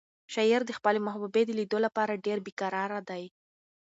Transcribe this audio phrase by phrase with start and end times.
[0.33, 3.23] شاعر د خپلې محبوبې د لیدو لپاره ډېر بې قراره دی.